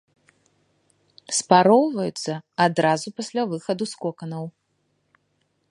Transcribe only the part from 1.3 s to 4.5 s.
Спароўваюцца адразу пасля выхаду з коканаў.